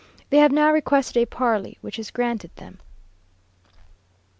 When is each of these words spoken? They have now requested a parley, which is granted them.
They 0.31 0.39
have 0.39 0.51
now 0.51 0.71
requested 0.71 1.21
a 1.21 1.27
parley, 1.27 1.77
which 1.81 1.99
is 1.99 2.09
granted 2.09 2.55
them. 2.55 2.79